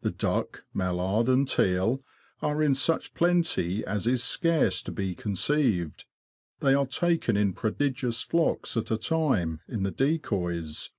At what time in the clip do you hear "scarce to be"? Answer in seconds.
4.24-5.14